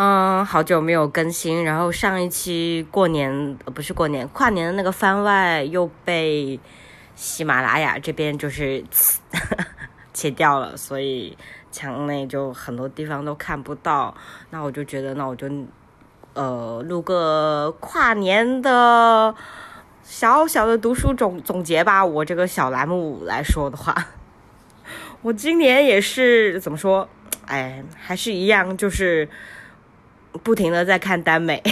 [0.00, 6.60] 嗯，好久没有更新，然后上一期过年呃不是过年跨年的那个番外又被
[7.16, 8.84] 喜马拉雅这边就是
[10.14, 11.36] 切掉了，所以
[11.72, 14.14] 墙内就很多地方都看不到。
[14.50, 15.50] 那我就觉得，那我就
[16.34, 19.34] 呃录个跨年的
[20.04, 22.06] 小小的读书总总结吧。
[22.06, 24.06] 我这个小栏目来说的话，
[25.22, 27.08] 我今年也是怎么说？
[27.46, 29.28] 哎，还是一样，就是。
[30.42, 31.62] 不停的在看耽美，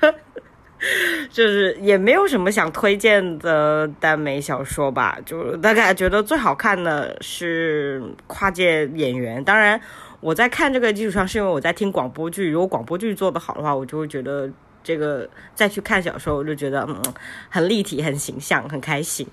[1.30, 9.42] 就是也没有什么想推荐的耽美小说吧，就大概觉得最好看的是跨界演员。
[9.42, 9.80] 当然，
[10.20, 12.50] 我在看这个基础上，是因为我在听广播剧。
[12.50, 14.50] 如果广播剧做得好的话，我就会觉得
[14.82, 17.02] 这个再去看小说，我就觉得嗯
[17.48, 19.26] 很立体、很形象、很开心。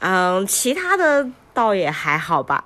[0.00, 2.64] 嗯，其他的倒也还好吧。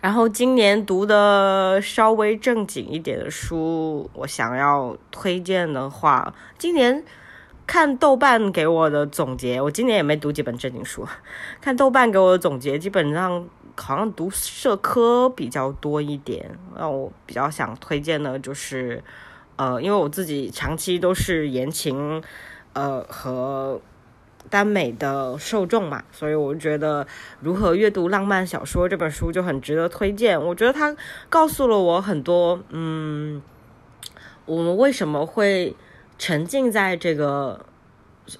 [0.00, 7.04] 然后今年读的稍微正经一点的书，我想要推荐的话，今年
[7.66, 11.04] 看豆瓣给我的总结，我今年也没读几本正经书，
[11.60, 13.44] 看豆瓣给我的总结，基本上
[13.76, 16.48] 好像读社科比较多一点。
[16.76, 19.02] 那我比较想推荐的就是，
[19.56, 22.22] 呃，因为我自己长期都是言情，
[22.72, 23.80] 呃和。
[24.50, 27.04] 耽美的受众嘛，所以我觉得
[27.40, 30.42] 《如何阅读浪漫小说》这本书就很值得推荐。
[30.42, 30.96] 我觉得它
[31.28, 33.42] 告诉了我很多，嗯，
[34.46, 35.76] 我们为什么会
[36.18, 37.64] 沉浸在这个，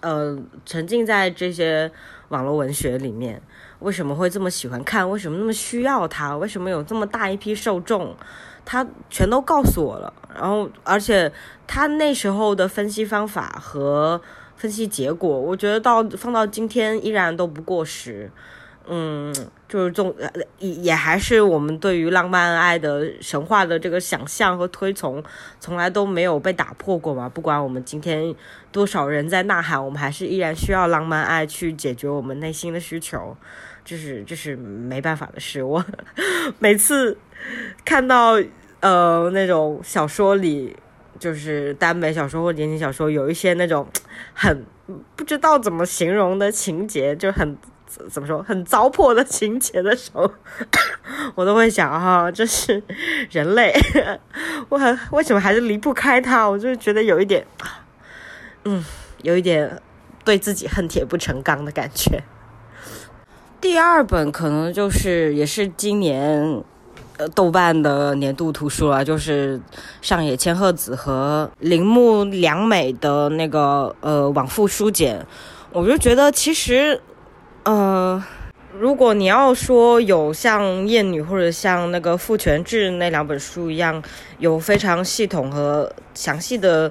[0.01, 1.91] 呃，沉浸在这些
[2.29, 3.43] 网络文学里面，
[3.81, 8.17] 为什么会这么喜欢看，为什么那么需要它，为什么有这么大一批受众，
[8.65, 10.13] 他全都告诉我了。
[10.35, 11.31] 然后，而且
[11.67, 14.23] 他那时候的分析方法和。
[14.59, 18.29] 分析结果，我觉得到放到今天依然都不过时，
[18.89, 19.33] 嗯，
[19.69, 20.13] 就是这种
[20.59, 25.23] 也也还是我们对于浪漫爱的神话的这个想象和推崇，
[25.61, 27.29] 从来都没有被打破过嘛。
[27.29, 28.35] 不管我们今天
[28.73, 33.37] 多少人在呐喊，我们还是依然需要浪漫爱去解决我们内心的需求，
[33.85, 35.63] 这是这是没办法的事。
[35.63, 35.85] 我
[36.59, 37.17] 每次
[37.85, 38.43] 看到
[38.81, 40.75] 呃那种小说里。
[41.19, 43.87] 就是耽美小说或言情小说，有一些那种
[44.33, 44.65] 很
[45.17, 47.57] 不知道怎么形容的情节，就很
[48.09, 50.31] 怎么说很糟粕的情节的时候，
[51.35, 52.83] 我都会想哈，这是
[53.31, 53.75] 人类，
[54.69, 56.49] 我很为什么还是离不开他？
[56.49, 57.47] 我就觉得有一点，
[58.65, 58.85] 嗯，
[59.23, 59.81] 有一点
[60.25, 62.23] 对自己恨铁不成钢的感觉。
[63.61, 66.63] 第二本可能就是也是今年。
[67.19, 69.61] 呃，豆瓣的年度图书了，就是
[70.01, 75.27] 上野千鹤子和铃木良美的那个呃往复书简。
[75.73, 77.01] 我就觉得其实，
[77.65, 78.25] 呃，
[78.79, 84.01] 如果你要说有像《艳女》或者像那个《父权制》那两本书一样
[84.39, 86.91] 有非常系统和详细的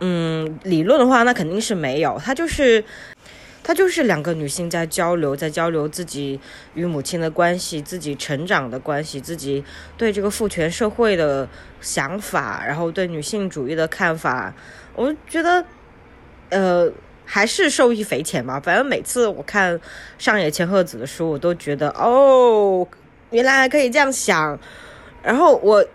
[0.00, 2.20] 嗯理论的话，那肯定是没有。
[2.22, 2.84] 它就是。
[3.64, 6.40] 它就是两个女性在交流，在交流自己
[6.74, 9.64] 与母亲的关系，自己成长的关系，自己
[9.96, 11.48] 对这个父权社会的
[11.80, 14.52] 想法，然后对女性主义的看法。
[14.96, 15.64] 我觉得，
[16.50, 16.90] 呃，
[17.24, 18.58] 还是受益匪浅吧。
[18.58, 19.78] 反正每次我看
[20.18, 22.84] 上野千鹤子的书，我都觉得哦，
[23.30, 24.58] 原来还可以这样想。
[25.22, 25.86] 然后我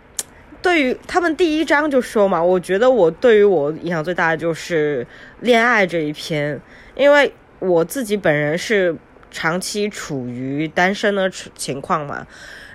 [0.62, 5.06] 对于他们第一章就说嘛，我觉得我对于我影响最大的就是
[5.42, 6.62] 恋爱这一篇，
[6.96, 7.34] 因为。
[7.60, 8.96] 我自己本人是
[9.32, 12.26] 长期处于单身的情况嘛，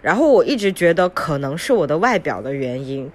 [0.03, 3.10] 然后我一直觉得可能是我的外表的原因，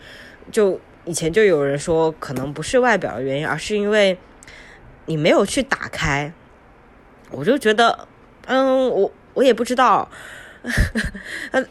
[0.51, 4.17] 就以前就有人说可能不是外表的原因，而是因为
[5.05, 6.33] 你没有去打开，
[7.31, 8.07] 我就觉得，
[8.45, 10.09] 嗯，我我也不知道，
[11.51, 11.63] 他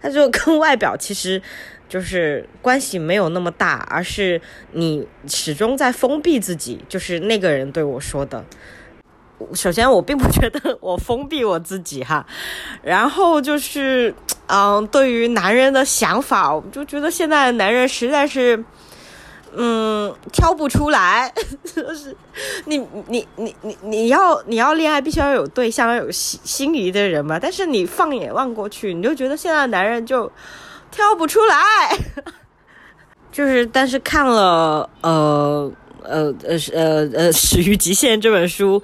[0.00, 1.42] 他就跟外表其实
[1.88, 4.40] 就是关系没有那么大，而是
[4.72, 8.44] 你始终在封闭自己，就是那个人对我说的。
[9.54, 12.26] 首先，我并不觉得我封闭我自己哈，
[12.82, 14.14] 然后就是，
[14.46, 18.62] 嗯，对于男人的想法，我就觉得现在的男人实在是，
[19.54, 21.32] 嗯，挑不出来，
[21.64, 22.14] 就是
[22.66, 22.78] 你
[23.08, 27.38] 你你你你要你要恋爱，必须要有对象，要有心心仪的人嘛。
[27.38, 30.30] 但是你放眼望过去，你就觉得现在的男人就
[30.90, 31.96] 挑不出来，
[33.32, 35.72] 就是，但是看了，呃。
[36.02, 38.82] 呃呃呃呃，《始于极限》这本书，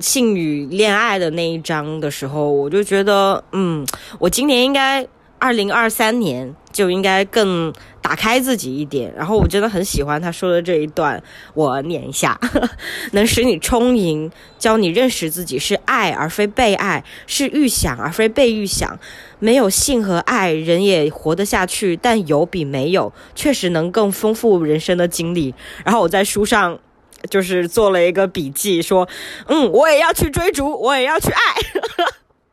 [0.00, 3.86] 性与恋爱的那一章的时候，我就觉得，嗯，
[4.18, 5.06] 我今年应该
[5.38, 7.72] 二零二三年就应该更
[8.02, 9.12] 打开自己一点。
[9.16, 11.22] 然后我真的很喜欢他说的这一段，
[11.54, 12.38] 我念一下：
[13.12, 18.98] 能使你充盈，教你认识自己是爱而非被爱，是预想而非被预想。
[19.38, 25.54] 没有性和爱，人也活得下去，但有比没有确实能更丰富人生的经历。
[25.82, 26.78] 然后我在书上
[27.28, 29.08] 就是做了一个笔记，说：
[29.46, 31.40] 嗯，我也要去追逐，我也要去爱。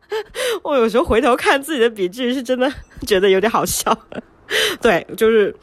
[0.63, 2.71] 我有时候回头看自己的笔记，是真的
[3.05, 3.97] 觉得有点好笑。
[4.81, 5.53] 对，就是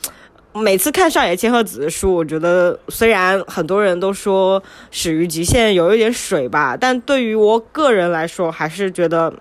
[0.52, 4.60] 每次看上野千鹤子的书，我觉得虽然很多人都说
[4.90, 9.32] 《始于极限》有一点水吧，但对于我个人来说，还是觉得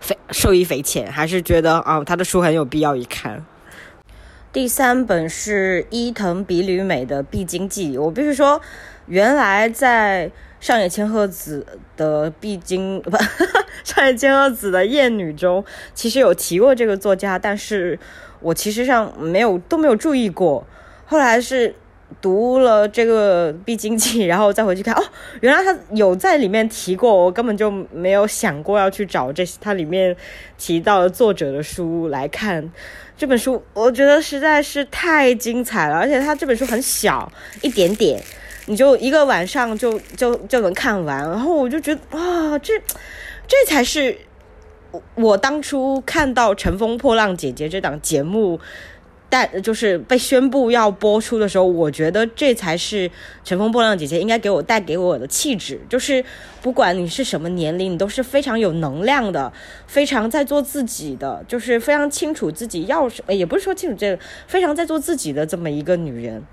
[0.00, 3.44] 非受益匪浅，还是觉得啊，他的书很有必要一看。
[4.56, 8.58] 第三本是伊藤比吕美的《必经记》，我必须说，
[9.04, 10.30] 原来在。
[10.58, 11.66] 上野千鹤子
[11.98, 13.14] 的必经不，
[13.84, 15.62] 上野千鹤子的艳女中，
[15.92, 17.98] 其实有提过这个作家，但是
[18.40, 20.66] 我其实上没有都没有注意过。
[21.04, 21.74] 后来是
[22.22, 25.04] 读了这个必经记，然后再回去看，哦，
[25.42, 30.16] 原来他有在里面提过，我根本就没有想过要去找这些他里面
[30.56, 32.72] 提到的作者的书来看。
[33.16, 37.30] 这本书我觉得实在是太精彩了，而且它这本书很小，
[37.62, 38.22] 一点点。
[38.68, 42.74] 你就一个晚上就就就能看完，然后我就觉得啊，这
[43.46, 44.18] 这才是
[44.90, 48.58] 我我当初看到《乘风破浪姐姐》这档节目
[49.28, 53.08] 带就是被宣布要播出的时候，我觉得这才是
[53.44, 56.24] 《乘风破浪姐姐》应该给我带给我的气质，就是
[56.62, 59.52] 不管你是什么年龄，你都是非常有能量的，
[59.86, 66.44] 非常在做自己的，就是非常清楚自己要什么，也不是说清楚这个，非常在做自己的这么一个女人。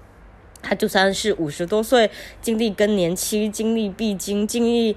[0.62, 2.10] 她就算是五十多岁，
[2.42, 4.96] 经历更年期，经历闭经，经历，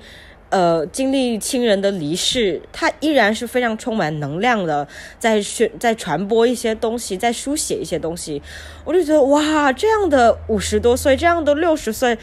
[0.56, 4.88] 呃，经历亲人的离世，他依然是非常充满能量的，
[5.18, 8.40] 在宣，在传播一些东西，在书写一些东西。
[8.82, 12.16] 我就觉得哇，这样的五十多岁，这样的六十岁，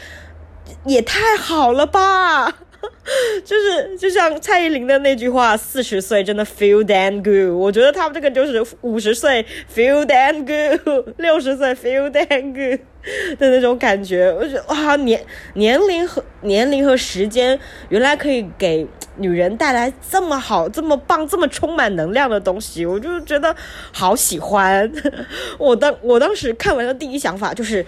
[0.84, 2.50] 也太好了吧！
[3.44, 7.56] 就是就像蔡依林的那句话，四十岁真的 feel damn good。
[7.56, 12.80] 我觉得他们这个就是五十岁 feel damn good，六十岁 feel damn good
[13.38, 14.32] 的那种感觉。
[14.32, 15.24] 我觉得哇，年
[15.54, 17.58] 年龄和年龄和时间，
[17.88, 18.86] 原来可以给
[19.16, 23.54] 女人带来这么好、这么棒、这么充满能量的东西，我就觉得
[23.92, 24.90] 好喜欢。
[25.58, 27.84] 我当我当时看完的第一想法就是。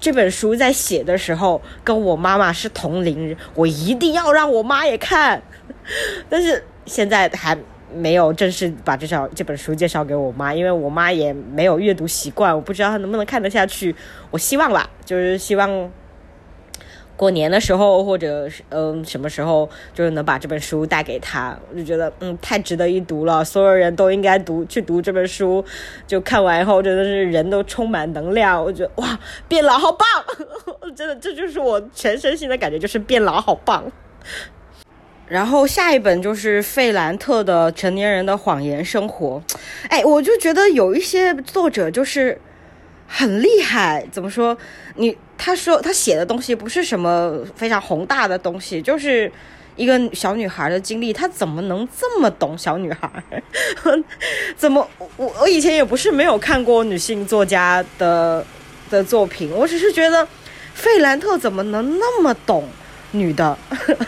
[0.00, 5.40] 这本书在写的时候，跟我妈妈是同龄人，我一定要让我妈也看。
[6.28, 7.56] 但是现在还
[7.94, 13.94] 没有正式把这绍这本书介绍给我妈，因为我妈也没有阅读习惯，我不知道她能不能看得下去。
[14.30, 15.90] 我希望吧，就是希望。
[17.16, 25.64] 过年的时候，或者是嗯什么时候，就是能把这本书带给她，我就觉得嗯太值得一读了，所有人都应该读去读这本书。
[26.08, 30.06] 就看完以后，真的是人都充满能量，我觉得哇变老好棒，
[30.96, 33.84] 真的这就是我全身心的感觉，就是变老好棒。
[35.28, 39.42] 然后下一本就是费兰特的《成年人的谎言生活》，
[39.88, 42.38] 哎，我就觉得有一些作者就是
[43.06, 44.56] 很厉害，怎么说
[44.96, 45.16] 你？
[45.36, 49.30] 他说他写的东西不是什么非常宏大的东西，就是
[49.74, 51.12] 一个小女孩的经历。
[51.12, 53.10] 他怎么能这么懂小女孩？
[54.56, 58.46] 怎么我我以前也不是没有看过女性作家的
[58.88, 60.26] 的作品，我只是觉得
[60.72, 62.68] 费兰特怎么能那么懂
[63.14, 63.56] 女的？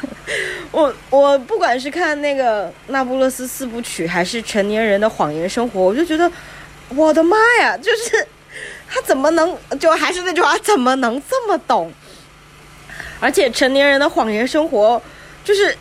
[0.70, 6.30] 我我不管是看那个《那不勒斯四部曲》还是《成年人的谎言生活》，我就觉得
[6.90, 8.26] 我的妈呀，就是。
[8.88, 11.92] 他怎么能就还是那句话，怎么能这么懂？
[13.20, 15.02] 而且成年人的谎言生活，
[15.44, 15.76] 就是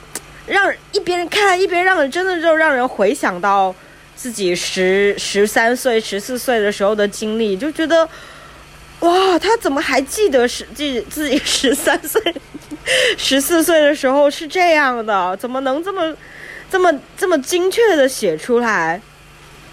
[0.48, 3.74] 让一边看一边让人真的就让人回想到
[4.16, 8.10] 自己十十三岁、十四岁的时候的经历，就觉得
[9.02, 12.20] 哇，他怎么还记得十记自己十三岁、
[13.18, 15.36] 十四岁的时候是这样的？
[15.38, 16.16] 怎么能这么
[16.70, 19.02] 这么这么精确的写出来？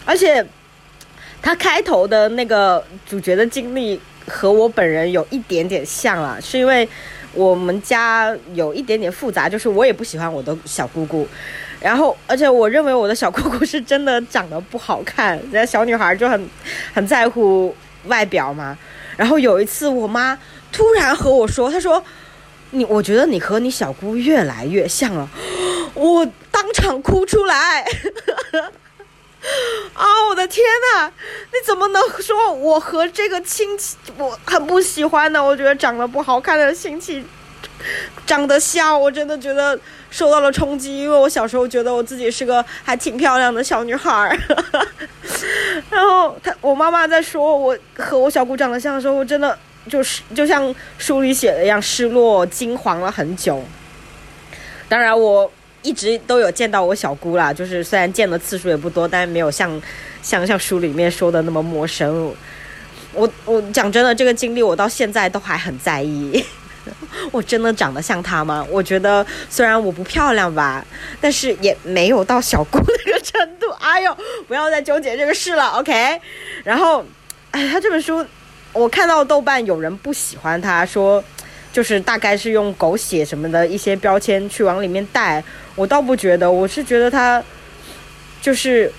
[0.05, 0.47] 而且。
[1.45, 6.89] 他开头的那个主角的经历和我本人有一点点像啊，是因为
[7.33, 11.27] 我们家有一点点复杂，就是我也不喜欢我的小姑姑，
[11.81, 16.49] 然后而且我认为我的小姑姑是真的长得不好看，人家小女孩就很
[16.95, 18.79] 很在乎外表嘛。
[19.17, 20.39] 然后有一次我妈
[20.71, 22.01] 突然和我说，她说
[22.73, 25.29] ：“你我觉得你和你小姑越来越像了。”
[25.95, 27.87] 我当场哭出来。
[29.95, 30.07] 啊！
[30.29, 30.65] 我的天
[30.95, 31.11] 呐，
[31.51, 35.45] 你怎么能说我和这个亲戚我很不喜欢呢？
[35.45, 37.25] 我觉得长得不好看的亲戚
[38.25, 39.77] 长得像，我真的觉得
[40.13, 44.39] 受到了冲击，因为我小时候觉得我自己是个还挺漂亮的小女孩儿。
[45.91, 49.59] 然后他我妈妈在说我和我小姑长得像的时候，我真的
[49.89, 53.63] 就是就像书里写的一样，失落惊惶了很久。
[54.89, 55.51] 当然，我
[55.83, 59.81] 一直都有见到我小姑啦，就是虽然见的次数也不多，但是没有像
[60.23, 62.35] 像像书里面说的那么陌生。
[63.13, 66.45] 我我讲真的，这个经历我到现在都还很在意。
[67.31, 68.67] 我真的长得像她吗？
[68.69, 70.85] 我觉得虽然我不漂亮吧，
[71.21, 73.71] 但是也没有到小姑那个程度。
[73.81, 74.17] 哎呦，
[74.49, 76.21] 不要再纠结这个事了，OK？
[76.65, 77.05] 然后，
[77.53, 78.27] 哎，他这本书，
[78.73, 81.23] 我看到豆瓣有人不喜欢他，说
[81.73, 85.43] 就是大概是用狗血什么的一些标签去往里面带。
[85.75, 87.43] 我倒不觉得，我是觉得他
[88.41, 88.93] 就是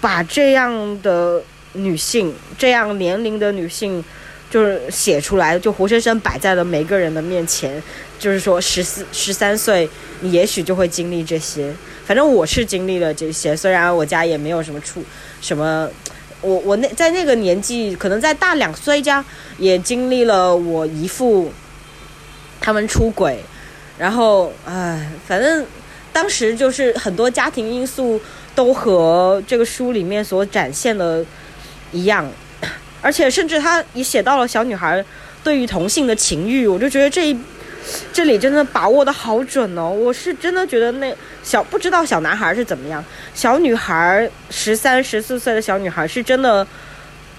[0.00, 1.42] 把这样的。
[1.76, 4.04] 女性这样年龄的女性，
[4.48, 7.82] 就是写出来，就活生生摆在了每个人的面前。
[8.16, 9.90] 就是说，十四、十三岁，
[10.20, 11.74] 你也许就会经历这些。
[12.06, 15.02] 反正我是经历了这些，虽然我家也没有什么出
[15.40, 15.90] 什么，
[16.44, 19.24] 我我那在那个年纪，可能在大两岁家
[19.58, 21.52] 也经历了我姨父
[22.60, 23.42] 他们出轨，
[23.98, 25.64] 然后唉，反正
[26.12, 28.20] 当时就是很多家庭因素
[28.54, 31.24] 都和这个书里面所展现的。
[31.92, 32.28] 一样，
[33.00, 35.04] 而且甚至他也写到了小女孩
[35.44, 37.38] 对于同性的情欲，我就觉得这一
[38.12, 39.90] 这里真的把握的好准哦！
[39.90, 46.66] 我是真的觉得那小不知道小男孩是怎么样，小女孩十三十四岁的小女孩是真的，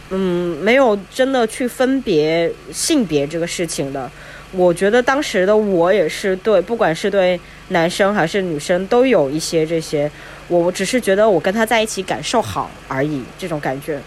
[0.09, 4.09] 嗯，没有真的去分别性别这个事情的。
[4.51, 10.09] 我觉得当时的我也是对，不管是对男生还是女生都有一些这些，
[10.47, 13.99] 我只是觉得我跟他在一起感受好而已，这种感觉。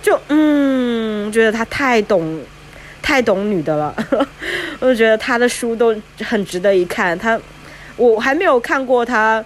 [0.00, 2.40] 就嗯，觉得他太懂，
[3.02, 3.94] 太懂女的了。
[4.80, 7.18] 我就觉得他的书都很值得一看。
[7.18, 7.38] 他，
[7.96, 9.44] 我还没有看过他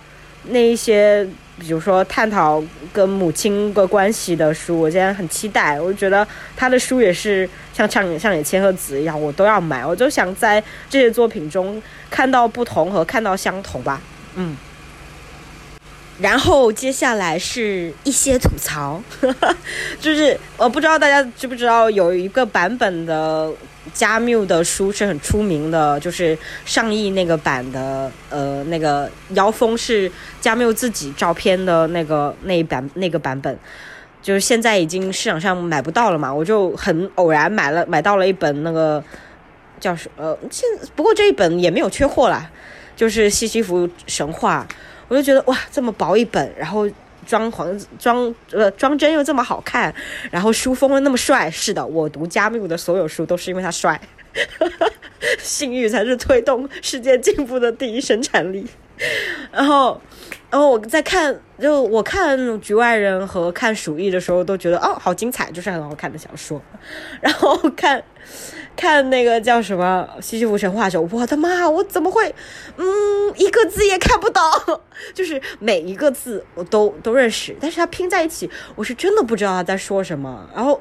[0.50, 1.26] 那一些，
[1.58, 5.80] 比如说探讨跟母亲的关系的书，我现在很期待。
[5.80, 9.84] 我就觉得他的书也是像像像你千鹤子一样，我都要买。
[9.84, 14.00] 我就想在这些作品中看到不同和看到相同吧。
[14.36, 14.56] 嗯。
[16.18, 19.02] 然后接下来是一些吐槽，
[20.00, 23.52] 就是我不知道大家知不知道有一个版本的
[23.92, 33.58] 加缪的书是很出名的，就是上亿那个版的，呃，那个妖风是加缪自己照片的那个那一版那个版本，
[34.22, 39.04] 就是现在已经市场上买不到了嘛，我就很偶然买了买到了一本那个
[39.78, 42.50] 叫什呃，现不过这一本也没有缺货啦，
[42.96, 44.66] 就是西西弗神话。
[45.08, 46.88] 我就觉得哇，这么薄一本，然后
[47.26, 49.94] 装潢装呃装帧又这么好看，
[50.30, 51.50] 然后书封又那么帅。
[51.50, 54.00] 是的，我读加缪的所有书都是因为他帅，
[55.38, 58.66] 性欲才是推动世界进步的第一生产力。
[59.52, 60.00] 然后，
[60.50, 66.60] 然后我在看，就我看《局外人》和看《鼠疫》的时候，都觉得哦，好精彩，就是很好看的小说。
[67.20, 68.02] 然后看。
[68.76, 72.32] 看那个叫什么《西西弗神话》的时候，我的妈，我怎么会，
[72.76, 72.84] 嗯，
[73.36, 74.42] 一个字也看不懂，
[75.14, 80.48] 就是每一个字我都都认识，但是它拼在一起，我是真的不知道他在说什么。
[80.54, 80.80] 然后，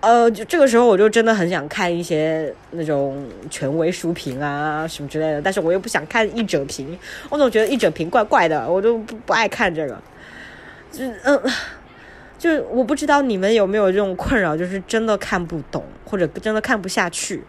[0.00, 6.98] 呃，就这个时候我就真的很想看一些那种权威书评啊什么之类的，但是我又不想看一整评，
[7.28, 10.00] 我总觉得一整评怪怪的，我就不不爱看这个，
[10.92, 11.40] 就嗯。
[12.40, 17.44] 就是我不知道你们有没有这种困扰，就是真的看不懂或者真的看不下去。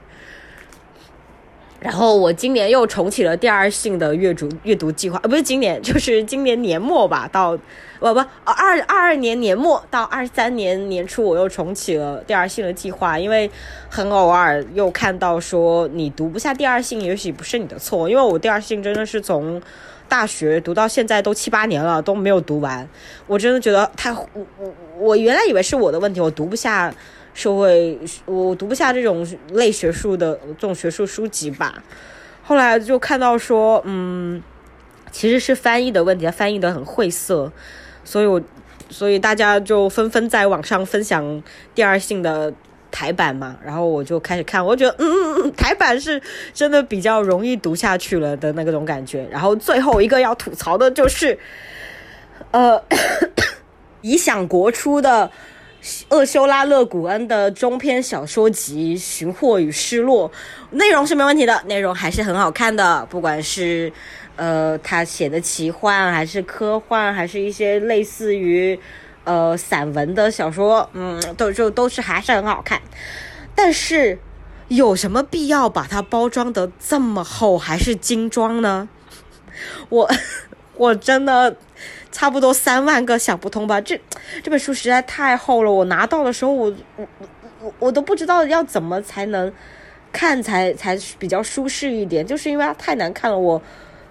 [1.80, 7.58] 然后我今年又重启了第二性的阅读阅读计划，呃，不是今年，就是今年年末吧，到
[8.02, 13.50] 不不二二二年年末到二三年年初，我又重启了第二性的计划，因为
[13.90, 19.62] 很偶尔又看到说你读不下第二性，也许不是你的错，因为我第二性真的是从。
[20.12, 22.86] 大学读到现在都七八年了，都没有读完。
[23.28, 24.28] 我真的觉得太我
[24.58, 26.94] 我我原来以为是我的问题，我读不下
[27.34, 31.82] 社会，我读不下这种类学术的这种学术书籍吧。
[32.44, 34.44] 后来就看到说，嗯，
[35.14, 37.50] 其实是翻译的问题，翻译的很晦涩，
[38.04, 38.42] 所以我
[38.90, 41.42] 所以大家就纷纷在网上分享
[41.74, 42.54] 第二性的。
[42.92, 46.22] 台版嘛，然后我就开始看，我觉得嗯，台版是
[46.54, 49.26] 真的比较容易读下去了的那种感觉。
[49.32, 51.38] 然后最后一个要吐槽的就是，
[52.52, 52.84] 呃，
[54.02, 55.32] 理想国出的
[56.10, 60.30] 厄修拉·勒古恩的中篇小说集《寻获与失落》，
[60.72, 63.92] 内容是没问题的，内容还是很好看的，不管是
[64.36, 68.80] 呃他写的奇幻，还是科幻，还是一些类似于。
[69.24, 72.82] 呃，散文的小说，嗯，都就都是还是很好看，
[73.54, 74.18] 但是
[74.68, 78.90] 有什么必要把它包装的这么厚，还是精装呢？
[79.90, 80.10] 我
[80.76, 81.56] 我真的
[82.12, 83.80] 差不多三万个想不通吧。
[83.80, 84.00] 这
[84.42, 87.08] 这本书实在太厚了，我拿到的时候，我我
[87.62, 89.52] 我我都不知道要怎么才能
[90.12, 93.62] 看才才比较舒适一点，就是因为它太难看了，我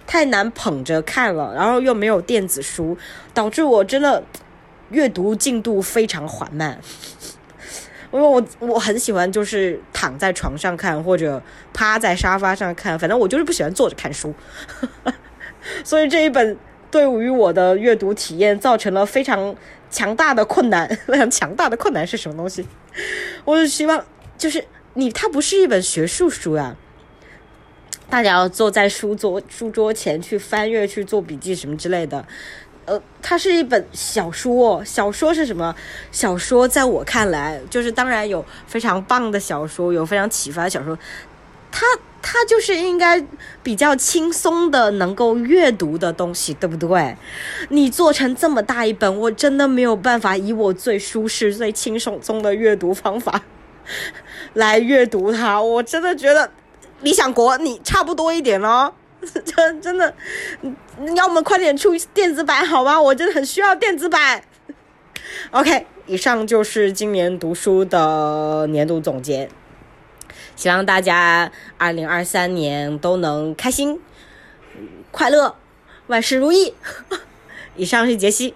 [0.07, 2.97] 太难捧着看了，然后又没有电子书，
[3.33, 4.23] 导致我真的
[4.91, 6.79] 阅读进度非常缓慢。
[8.13, 11.41] 因为我我很喜欢就是躺在床上看或者
[11.73, 14.33] 趴在沙发上看，反正我就是不喜欢坐着看书，
[15.85, 16.57] 所以这一本
[16.91, 19.55] 对于我的阅读体验造成了非常
[19.89, 20.85] 强大的困难。
[21.07, 22.67] 非常强大的困难是什么东西？
[23.45, 24.05] 我就希望
[24.37, 26.75] 就是你，它不是一本学术书呀，
[28.09, 32.27] 大家要坐在书桌书桌前去翻阅、去做笔记什么之类的。
[32.85, 34.83] 呃，它是一本小说。
[34.83, 35.75] 小说是什么？
[36.11, 40.97] 小说在我看来，就是当然有非常棒的小说，有非常启发的小说。
[41.71, 41.85] 它
[42.21, 43.23] 它就是应该
[43.63, 47.15] 比较轻松的，能够阅读的东西，对不对？
[47.69, 53.41] 你做成这么大一本，我真的没有办法以我最舒适、最轻松松的阅读方法
[54.53, 55.61] 来阅读它。
[55.61, 56.51] 我真的觉得
[56.99, 58.93] 理想国你差不多一点哦。
[59.45, 60.13] 真 真的，
[61.15, 62.99] 要么快点出电子版好吗？
[63.01, 64.43] 我真的很需要电子版。
[65.51, 69.49] OK，以上就是今年读书的年度总结，
[70.55, 73.99] 希望大家二零二三年都能开心、
[75.11, 75.55] 快乐、
[76.07, 76.73] 万事如意。
[77.75, 78.55] 以上是杰西。